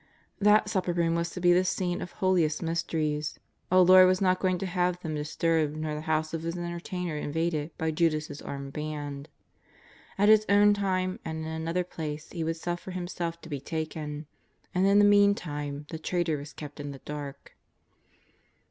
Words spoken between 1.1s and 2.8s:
was to be the scene of ho liest